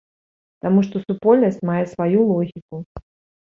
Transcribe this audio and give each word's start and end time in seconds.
Таму 0.65 0.79
што 0.87 0.95
супольнасць 1.05 1.61
мае 1.71 1.85
сваю 1.95 2.19
логіку. 2.33 2.85